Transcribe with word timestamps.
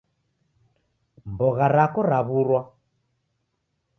Mbogha 1.31 1.65
rako 1.75 1.99
raw'urwa 2.09 2.61